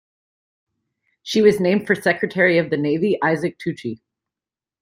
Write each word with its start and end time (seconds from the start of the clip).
She 1.21 1.43
was 1.43 1.59
named 1.59 1.85
for 1.85 1.93
Secretary 1.93 2.57
of 2.57 2.71
the 2.71 2.77
Navy 2.77 3.19
Isaac 3.21 3.59
Toucey. 3.59 4.01